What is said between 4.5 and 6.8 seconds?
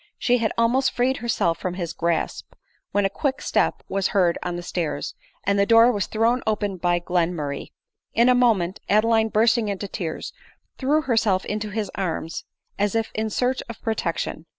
the stairs, and the door was thrown open